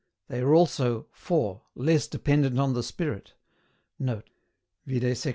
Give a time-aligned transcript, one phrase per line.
[0.29, 3.35] They are also (4)LESS DEPENDENT ON THE SPIRIT
[3.99, 4.31] [Note:
[4.87, 5.29] Vide sect.